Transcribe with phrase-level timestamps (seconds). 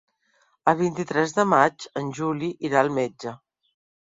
[0.71, 3.37] El vint-i-tres de maig en Juli irà al metge.